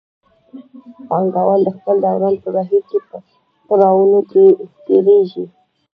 پانګوال 1.07 1.59
د 1.65 1.69
خپل 1.77 1.95
دوران 2.05 2.35
په 2.43 2.49
بهیر 2.55 2.83
کې 2.89 2.99
له 3.09 3.17
پړاوونو 3.67 4.19
تېرېږي 4.85 5.45